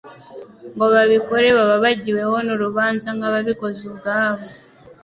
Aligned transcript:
ngo 0.73 0.85
babikore 0.93 1.47
baba 1.57 1.75
bagiweho 1.83 2.35
n'urubanza 2.45 3.07
nk'ababikoze 3.17 3.81
ubwabo. 3.91 4.45